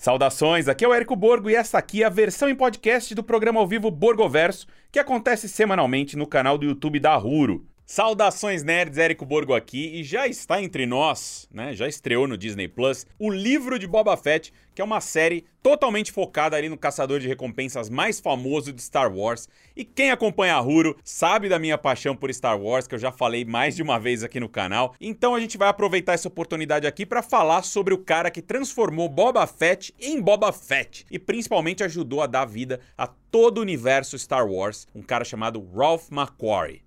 [0.00, 3.22] Saudações, aqui é o Érico Borgo e essa aqui é a versão em podcast do
[3.22, 7.66] programa ao vivo Borgoverso, que acontece semanalmente no canal do YouTube da Ruro.
[7.92, 11.74] Saudações nerds, Érico Borgo aqui e já está entre nós, né?
[11.74, 16.12] Já estreou no Disney Plus o livro de Boba Fett, que é uma série totalmente
[16.12, 19.48] focada ali no caçador de recompensas mais famoso de Star Wars.
[19.74, 23.10] E quem acompanha a Huro sabe da minha paixão por Star Wars, que eu já
[23.10, 24.94] falei mais de uma vez aqui no canal.
[25.00, 29.08] Então a gente vai aproveitar essa oportunidade aqui para falar sobre o cara que transformou
[29.08, 34.16] Boba Fett em Boba Fett e principalmente ajudou a dar vida a todo o universo
[34.16, 36.82] Star Wars, um cara chamado Ralph McQuarrie.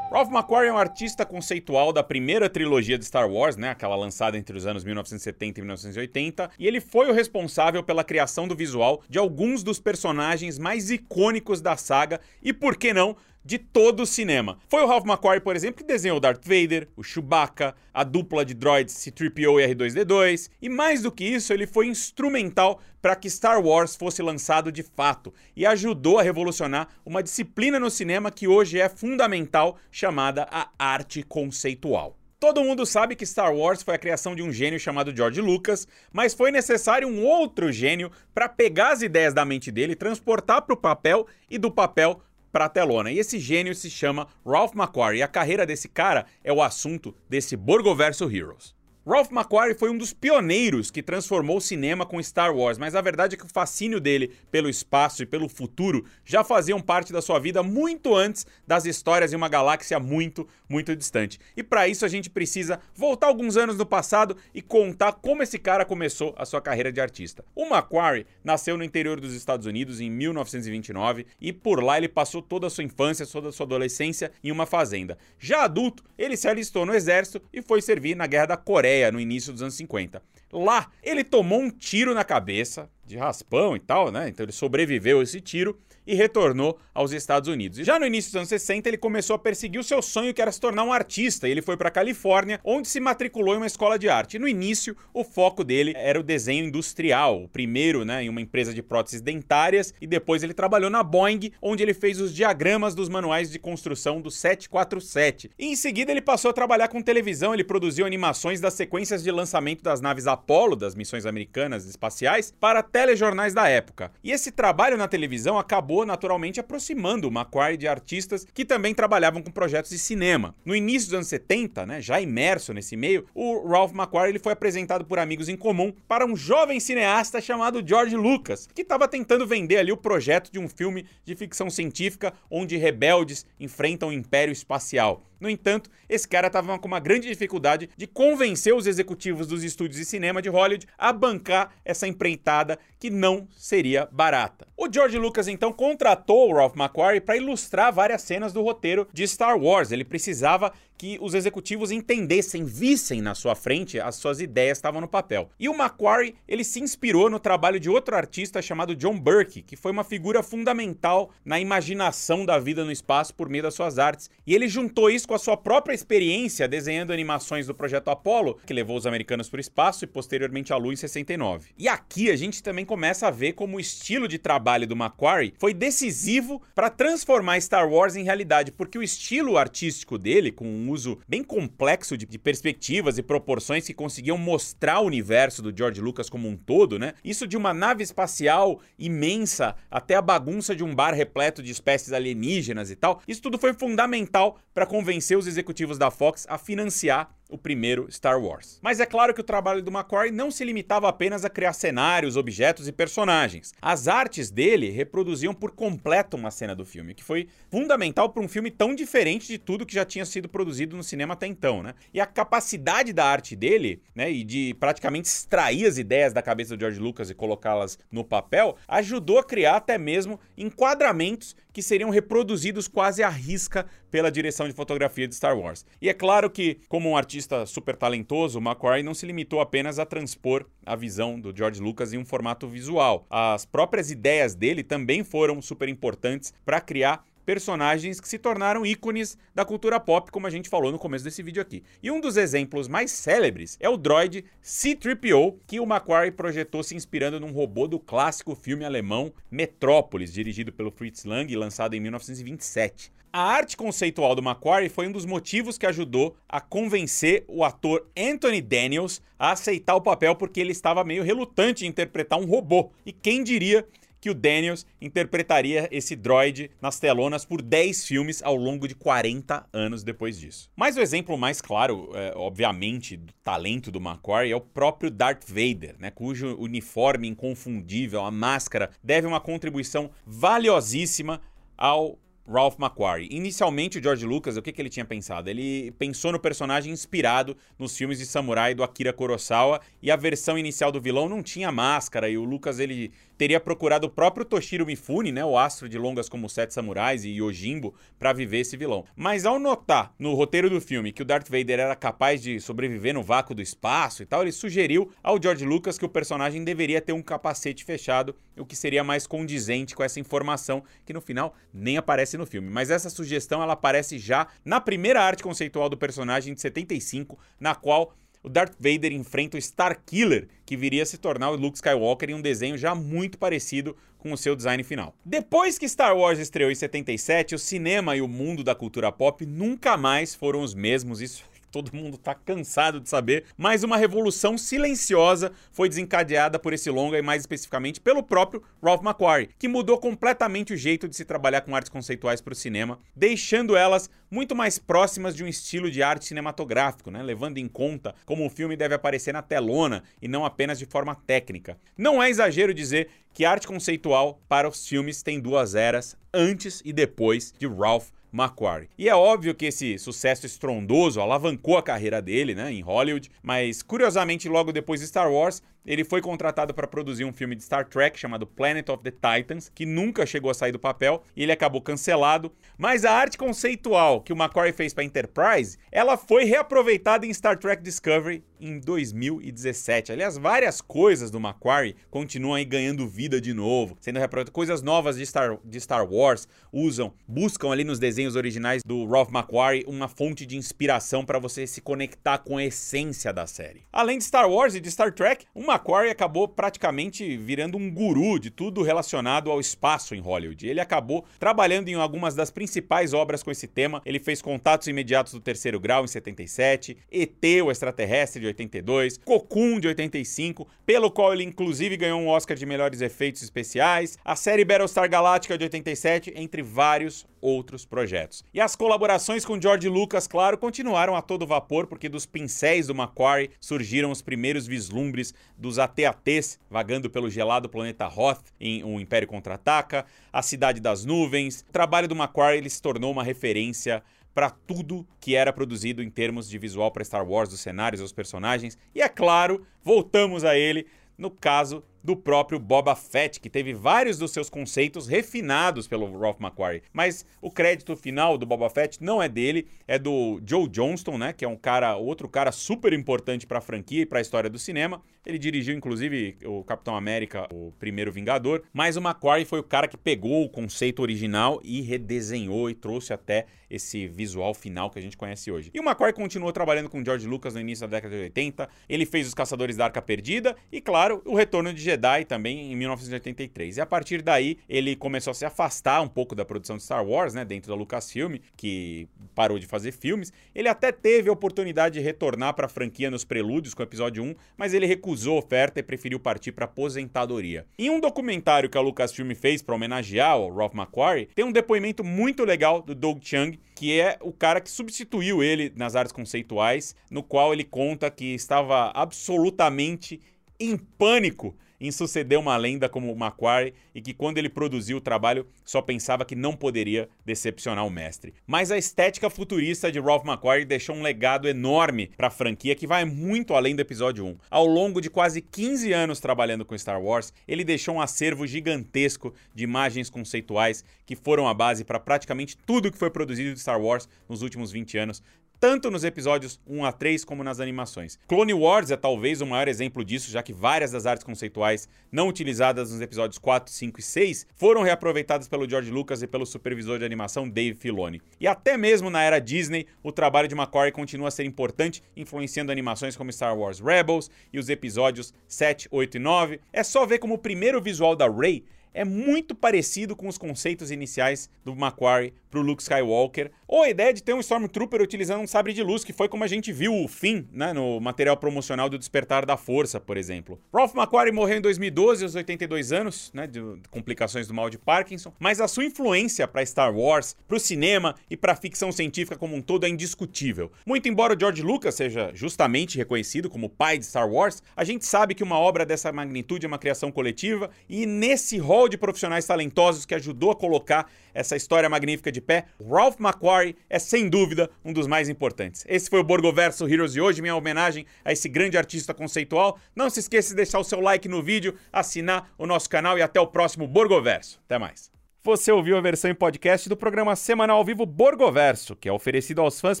[0.14, 4.38] Ralph McQuarrie é um artista conceitual da primeira trilogia de Star Wars, né, aquela lançada
[4.38, 9.02] entre os anos 1970 e 1980, e ele foi o responsável pela criação do visual
[9.08, 12.20] de alguns dos personagens mais icônicos da saga.
[12.40, 14.58] E, por que não, de todo o cinema.
[14.68, 18.54] Foi o Ralph McQuarrie, por exemplo, que desenhou Darth Vader, o Chewbacca, a dupla de
[18.54, 23.60] droids C-3PO e R2-D2, e mais do que isso, ele foi instrumental para que Star
[23.60, 28.80] Wars fosse lançado de fato e ajudou a revolucionar uma disciplina no cinema que hoje
[28.80, 32.16] é fundamental, chamada a arte conceitual.
[32.40, 35.88] Todo mundo sabe que Star Wars foi a criação de um gênio chamado George Lucas,
[36.12, 40.74] mas foi necessário um outro gênio para pegar as ideias da mente dele, transportar para
[40.74, 42.20] o papel e do papel
[42.54, 43.10] para a telona.
[43.10, 45.18] E esse gênio se chama Ralph McQuarrie.
[45.18, 48.72] E a carreira desse cara é o assunto desse Borgoverso Heroes.
[49.06, 53.02] Ralph McQuarrie foi um dos pioneiros que transformou o cinema com Star Wars, mas a
[53.02, 57.20] verdade é que o fascínio dele pelo espaço e pelo futuro já faziam parte da
[57.20, 61.38] sua vida muito antes das histórias em uma galáxia muito, muito distante.
[61.54, 65.58] E para isso a gente precisa voltar alguns anos no passado e contar como esse
[65.58, 67.44] cara começou a sua carreira de artista.
[67.54, 72.40] O McQuarrie nasceu no interior dos Estados Unidos em 1929 e por lá ele passou
[72.40, 75.18] toda a sua infância, toda a sua adolescência em uma fazenda.
[75.38, 79.20] Já adulto, ele se alistou no exército e foi servir na Guerra da Coreia No
[79.20, 80.22] início dos anos 50.
[80.54, 84.28] Lá, ele tomou um tiro na cabeça, de raspão e tal, né?
[84.28, 87.78] Então ele sobreviveu a esse tiro e retornou aos Estados Unidos.
[87.78, 90.42] E já no início dos anos 60, ele começou a perseguir o seu sonho, que
[90.42, 91.48] era se tornar um artista.
[91.48, 94.36] Ele foi para Califórnia, onde se matriculou em uma escola de arte.
[94.36, 98.74] E no início, o foco dele era o desenho industrial, primeiro, né, em uma empresa
[98.74, 103.08] de próteses dentárias, e depois ele trabalhou na Boeing, onde ele fez os diagramas dos
[103.08, 105.50] manuais de construção do 747.
[105.58, 109.30] E em seguida, ele passou a trabalhar com televisão, ele produziu animações das sequências de
[109.30, 110.43] lançamento das naves Apollo,
[110.76, 114.12] das missões americanas espaciais, para telejornais da época.
[114.22, 119.42] E esse trabalho na televisão acabou naturalmente aproximando o Macquarie de artistas que também trabalhavam
[119.42, 120.54] com projetos de cinema.
[120.64, 124.52] No início dos anos 70, né, já imerso nesse meio, o Ralph McQuarrie ele foi
[124.52, 129.46] apresentado por amigos em comum para um jovem cineasta chamado George Lucas, que estava tentando
[129.46, 134.52] vender ali o projeto de um filme de ficção científica onde rebeldes enfrentam o Império
[134.52, 135.24] Espacial.
[135.44, 139.98] No entanto, esse cara estava com uma grande dificuldade de convencer os executivos dos estúdios
[139.98, 144.66] de cinema de Hollywood a bancar essa empreitada que não seria barata.
[144.74, 149.28] O George Lucas então contratou o Ralph McQuarrie para ilustrar várias cenas do roteiro de
[149.28, 149.92] Star Wars.
[149.92, 155.08] Ele precisava que os executivos entendessem, vissem na sua frente as suas ideias estavam no
[155.08, 155.50] papel.
[155.58, 159.76] E o Macquarie, ele se inspirou no trabalho de outro artista chamado John Burke, que
[159.76, 164.30] foi uma figura fundamental na imaginação da vida no espaço por meio das suas artes.
[164.46, 168.74] E ele juntou isso com a sua própria experiência desenhando animações do projeto Apollo, que
[168.74, 171.70] levou os americanos para o espaço e posteriormente à Lua em 69.
[171.78, 175.54] E aqui a gente também começa a ver como o estilo de trabalho do Macquarie
[175.58, 180.90] foi decisivo para transformar Star Wars em realidade, porque o estilo artístico dele, com um
[180.90, 186.00] uso bem complexo de, de, perspectivas e proporções que conseguiam mostrar o universo do George
[186.00, 187.14] Lucas como um todo, né?
[187.24, 192.12] Isso de uma nave espacial imensa até a bagunça de um bar repleto de espécies
[192.12, 193.22] alienígenas e tal.
[193.26, 198.40] Isso tudo foi fundamental para convencer os executivos da Fox a financiar o primeiro Star
[198.40, 198.78] Wars.
[198.82, 202.36] Mas é claro que o trabalho do McQuarrie não se limitava apenas a criar cenários,
[202.36, 203.72] objetos e personagens.
[203.80, 208.48] As artes dele reproduziam por completo uma cena do filme, que foi fundamental para um
[208.48, 211.94] filme tão diferente de tudo que já tinha sido produzido no cinema até então, né?
[212.12, 216.76] E a capacidade da arte dele, né, e de praticamente extrair as ideias da cabeça
[216.76, 222.08] do George Lucas e colocá-las no papel, ajudou a criar até mesmo enquadramentos que seriam
[222.08, 225.84] reproduzidos quase à risca pela direção de fotografia de Star Wars.
[226.00, 230.06] E é claro que, como um artista super talentoso, McQuarrie não se limitou apenas a
[230.06, 233.26] transpor a visão do George Lucas em um formato visual.
[233.28, 239.36] As próprias ideias dele também foram super importantes para criar personagens que se tornaram ícones
[239.54, 241.82] da cultura pop, como a gente falou no começo desse vídeo aqui.
[242.02, 246.94] E um dos exemplos mais célebres é o droid C-3PO, que o Macquarie projetou se
[246.94, 252.00] inspirando num robô do clássico filme alemão Metrópolis, dirigido pelo Fritz Lang e lançado em
[252.00, 253.12] 1927.
[253.36, 258.06] A arte conceitual do Macquarie foi um dos motivos que ajudou a convencer o ator
[258.16, 262.92] Anthony Daniels a aceitar o papel porque ele estava meio relutante em interpretar um robô.
[263.04, 263.84] E quem diria
[264.24, 269.66] que o Daniels interpretaria esse droid nas telonas por 10 filmes ao longo de 40
[269.70, 270.70] anos depois disso.
[270.74, 275.44] Mas o exemplo mais claro, é, obviamente, do talento do Macquarie é o próprio Darth
[275.46, 281.38] Vader, né, cujo uniforme inconfundível, a máscara, deve uma contribuição valiosíssima
[281.76, 283.28] ao Ralph McQuarrie.
[283.30, 285.48] Inicialmente, o George Lucas, o que, que ele tinha pensado?
[285.48, 290.58] Ele pensou no personagem inspirado nos filmes de samurai do Akira Kurosawa e a versão
[290.58, 294.86] inicial do vilão não tinha máscara e o Lucas ele teria procurado o próprio Toshiro
[294.86, 299.04] Mifune, né, o astro de longas como Sete Samurais e Yojimbo, para viver esse vilão.
[299.16, 303.14] Mas ao notar no roteiro do filme que o Darth Vader era capaz de sobreviver
[303.14, 307.00] no vácuo do espaço e tal, ele sugeriu ao George Lucas que o personagem deveria
[307.00, 311.54] ter um capacete fechado, o que seria mais condizente com essa informação que no final
[311.72, 312.70] nem aparece no filme.
[312.70, 317.74] Mas essa sugestão ela aparece já na primeira arte conceitual do personagem de 75, na
[317.74, 322.28] qual o Darth Vader enfrenta o Starkiller, que viria a se tornar o Luke Skywalker
[322.28, 325.14] em um desenho já muito parecido com o seu design final.
[325.24, 329.44] Depois que Star Wars estreou em 77, o cinema e o mundo da cultura pop
[329.46, 331.22] nunca mais foram os mesmos.
[331.22, 331.42] Isso
[331.74, 337.18] todo mundo tá cansado de saber, mas uma revolução silenciosa foi desencadeada por esse longa
[337.18, 341.62] e mais especificamente pelo próprio Ralph McQuarrie, que mudou completamente o jeito de se trabalhar
[341.62, 346.00] com artes conceituais para o cinema, deixando elas muito mais próximas de um estilo de
[346.00, 347.24] arte cinematográfico, né?
[347.24, 351.16] levando em conta como o filme deve aparecer na telona e não apenas de forma
[351.26, 351.76] técnica.
[351.98, 356.92] Não é exagero dizer que arte conceitual para os filmes tem duas eras, antes e
[356.92, 358.88] depois de Ralph Macquarie.
[358.98, 363.80] E é óbvio que esse sucesso estrondoso alavancou a carreira dele, né, em Hollywood, mas
[363.80, 367.86] curiosamente logo depois de Star Wars, ele foi contratado para produzir um filme de Star
[367.86, 371.52] Trek chamado Planet of the Titans, que nunca chegou a sair do papel e ele
[371.52, 372.52] acabou cancelado.
[372.78, 377.58] Mas a arte conceitual que o McQuarrie fez para Enterprise, ela foi reaproveitada em Star
[377.58, 380.12] Trek Discovery em 2017.
[380.12, 384.54] Aliás, várias coisas do McQuarrie continuam aí ganhando vida de novo, sendo reaproveitadas.
[384.54, 389.30] Coisas novas de Star, de Star Wars usam, buscam ali nos desenhos originais do Ralph
[389.30, 393.84] McQuarrie uma fonte de inspiração para você se conectar com a essência da série.
[393.92, 398.38] Além de Star Wars e de Star Trek, uma Macquarie acabou praticamente virando um guru
[398.38, 400.68] de tudo relacionado ao espaço em Hollywood.
[400.68, 404.00] Ele acabou trabalhando em algumas das principais obras com esse tema.
[404.06, 409.80] Ele fez Contatos Imediatos do Terceiro Grau em 77, ET, o Extraterrestre de 82, Cocoon
[409.80, 414.64] de 85, pelo qual ele inclusive ganhou um Oscar de melhores efeitos especiais, a série
[414.64, 418.42] Battlestar Galactica de 87, entre vários outros projetos.
[418.54, 422.94] E as colaborações com George Lucas, claro, continuaram a todo vapor, porque dos pincéis do
[422.94, 429.28] Macquarie surgiram os primeiros vislumbres dos AT-ATs vagando pelo gelado planeta Hoth em Um Império
[429.28, 431.66] Contra-Ataca, A Cidade das Nuvens.
[431.68, 434.02] O trabalho do Macquarie ele se tornou uma referência
[434.34, 438.12] para tudo que era produzido em termos de visual para Star Wars, dos cenários, dos
[438.12, 438.78] personagens.
[438.94, 440.86] E é claro, voltamos a ele
[441.16, 446.38] no caso do próprio Boba Fett, que teve vários dos seus conceitos refinados pelo Ralph
[446.38, 446.82] McQuarrie.
[446.92, 451.32] Mas o crédito final do Boba Fett não é dele, é do Joe Johnston, né,
[451.32, 454.50] que é um cara, outro cara super importante para a franquia e para a história
[454.50, 455.00] do cinema.
[455.24, 459.88] Ele dirigiu inclusive o Capitão América, o primeiro Vingador, mas o McQuarrie foi o cara
[459.88, 465.02] que pegou o conceito original e redesenhou e trouxe até esse visual final que a
[465.02, 465.70] gente conhece hoje.
[465.72, 469.06] E o McQuarrie continuou trabalhando com George Lucas no início da década de 80, ele
[469.06, 471.93] fez Os Caçadores da Arca Perdida e, claro, o Retorno de Jedi
[472.26, 473.76] também em 1983.
[473.76, 477.04] E a partir daí ele começou a se afastar um pouco da produção de Star
[477.04, 480.32] Wars, né, dentro da Lucasfilm, que parou de fazer filmes.
[480.54, 484.22] Ele até teve a oportunidade de retornar para a franquia nos prelúdios com o episódio
[484.22, 487.66] 1, mas ele recusou a oferta e preferiu partir para aposentadoria.
[487.78, 492.04] Em um documentário que a Lucasfilm fez para homenagear o Ralph McQuarrie, tem um depoimento
[492.04, 496.94] muito legal do Doug Chung, que é o cara que substituiu ele nas artes conceituais,
[497.10, 500.20] no qual ele conta que estava absolutamente
[500.58, 505.46] em pânico em suceder uma lenda como Macquarie e que quando ele produziu o trabalho
[505.64, 508.34] só pensava que não poderia decepcionar o mestre.
[508.46, 512.86] Mas a estética futurista de Ralph McQuarrie deixou um legado enorme para a franquia que
[512.86, 514.36] vai muito além do episódio 1.
[514.50, 519.34] Ao longo de quase 15 anos trabalhando com Star Wars, ele deixou um acervo gigantesco
[519.54, 523.80] de imagens conceituais que foram a base para praticamente tudo que foi produzido de Star
[523.80, 525.22] Wars nos últimos 20 anos,
[525.64, 528.18] tanto nos episódios 1 a 3 como nas animações.
[528.28, 532.28] Clone Wars é talvez o maior exemplo disso, já que várias das artes conceituais não
[532.28, 536.98] utilizadas nos episódios 4, 5 e 6 foram reaproveitadas pelo George Lucas e pelo supervisor
[536.98, 538.20] de animação Dave Filoni.
[538.38, 542.70] E até mesmo na era Disney, o trabalho de McQuarrie continua a ser importante, influenciando
[542.70, 546.60] animações como Star Wars Rebels e os episódios 7, 8 e 9.
[546.74, 550.90] É só ver como o primeiro visual da Rey é muito parecido com os conceitos
[550.90, 555.40] iniciais do Macquarie para o Luke Skywalker, ou a ideia de ter um Stormtrooper utilizando
[555.40, 558.36] um sabre de luz, que foi como a gente viu o fim né, no material
[558.36, 560.60] promocional do Despertar da Força, por exemplo.
[560.72, 563.60] Ralph Macquarie morreu em 2012, aos 82 anos, né, de
[563.90, 568.14] complicações do mal de Parkinson, mas a sua influência para Star Wars, para o cinema
[568.30, 570.70] e para a ficção científica como um todo é indiscutível.
[570.86, 575.04] Muito embora o George Lucas seja justamente reconhecido como pai de Star Wars, a gente
[575.04, 579.46] sabe que uma obra dessa magnitude é uma criação coletiva e nesse rol de profissionais
[579.46, 584.70] talentosos que ajudou a colocar essa história magnífica de pé, Ralph McQuarrie é sem dúvida
[584.84, 585.84] um dos mais importantes.
[585.88, 589.78] Esse foi o Borgoverso Heroes de hoje, minha homenagem a esse grande artista conceitual.
[589.94, 593.22] Não se esqueça de deixar o seu like no vídeo, assinar o nosso canal e
[593.22, 594.60] até o próximo Borgoverso.
[594.64, 595.14] Até mais.
[595.46, 599.60] Você ouviu a versão em podcast do programa semanal ao vivo Borgoverso, que é oferecido
[599.60, 600.00] aos fãs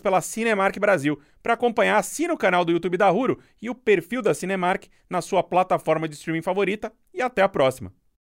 [0.00, 1.20] pela Cinemark Brasil.
[1.42, 5.20] Para acompanhar, assina o canal do YouTube da Huro e o perfil da Cinemark na
[5.20, 6.90] sua plataforma de streaming favorita.
[7.12, 8.03] E até a próxima!